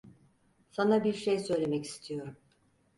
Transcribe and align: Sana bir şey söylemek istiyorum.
Sana 0.69 1.03
bir 1.03 1.13
şey 1.13 1.39
söylemek 1.39 1.85
istiyorum. 1.85 2.35